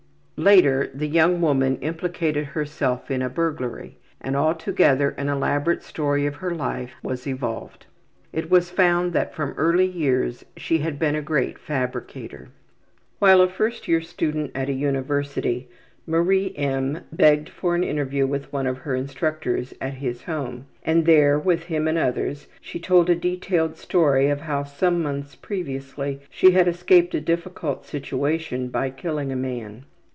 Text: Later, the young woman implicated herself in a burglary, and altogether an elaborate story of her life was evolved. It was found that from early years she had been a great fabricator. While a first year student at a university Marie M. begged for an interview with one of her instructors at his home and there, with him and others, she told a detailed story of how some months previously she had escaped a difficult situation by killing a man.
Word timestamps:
Later, 0.43 0.89
the 0.91 1.05
young 1.07 1.39
woman 1.39 1.77
implicated 1.81 2.45
herself 2.45 3.11
in 3.11 3.21
a 3.21 3.29
burglary, 3.29 3.99
and 4.19 4.35
altogether 4.35 5.11
an 5.11 5.29
elaborate 5.29 5.83
story 5.83 6.25
of 6.25 6.37
her 6.37 6.49
life 6.55 6.95
was 7.03 7.27
evolved. 7.27 7.85
It 8.33 8.49
was 8.49 8.71
found 8.71 9.13
that 9.13 9.35
from 9.35 9.53
early 9.55 9.85
years 9.85 10.43
she 10.57 10.79
had 10.79 10.97
been 10.97 11.13
a 11.13 11.21
great 11.21 11.59
fabricator. 11.59 12.49
While 13.19 13.39
a 13.39 13.47
first 13.47 13.87
year 13.87 14.01
student 14.01 14.49
at 14.55 14.67
a 14.67 14.73
university 14.73 15.69
Marie 16.07 16.55
M. 16.55 17.01
begged 17.11 17.49
for 17.49 17.75
an 17.75 17.83
interview 17.83 18.25
with 18.25 18.51
one 18.51 18.65
of 18.65 18.79
her 18.79 18.95
instructors 18.95 19.75
at 19.79 19.93
his 19.93 20.23
home 20.23 20.65
and 20.83 21.05
there, 21.05 21.37
with 21.37 21.65
him 21.65 21.87
and 21.87 21.99
others, 21.99 22.47
she 22.59 22.79
told 22.79 23.11
a 23.11 23.15
detailed 23.15 23.77
story 23.77 24.27
of 24.29 24.41
how 24.41 24.63
some 24.63 25.03
months 25.03 25.35
previously 25.35 26.19
she 26.31 26.49
had 26.49 26.67
escaped 26.67 27.13
a 27.13 27.21
difficult 27.21 27.85
situation 27.85 28.69
by 28.69 28.89
killing 28.89 29.31
a 29.31 29.35
man. 29.35 29.85